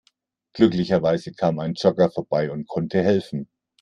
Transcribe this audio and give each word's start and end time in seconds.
Glücklicherweise 0.53 1.31
kam 1.31 1.59
ein 1.59 1.75
Jogger 1.75 2.09
vorbei 2.09 2.49
und 2.49 2.67
konnte 2.67 3.03
helfen. 3.03 3.47